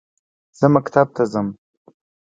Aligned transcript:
زه 0.57 0.65
مکتب 0.75 1.07
ته 1.15 1.23
زمه 1.31 1.53